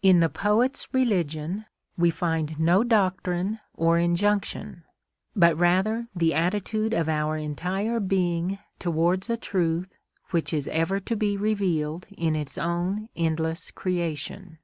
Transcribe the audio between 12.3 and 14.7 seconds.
its own endless creation.